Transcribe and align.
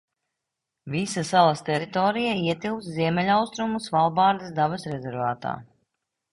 Visa 0.93 1.23
salas 1.31 1.61
teritorija 1.67 2.33
ietilpst 2.47 2.91
Ziemeļaustrumu 2.97 3.85
Svalbāras 3.91 4.59
dabas 4.63 4.91
rezervātā. 4.97 5.57